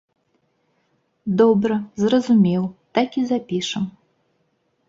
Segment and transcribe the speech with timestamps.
[1.43, 2.63] Добра, зразумеў,
[2.99, 3.83] так і запішам.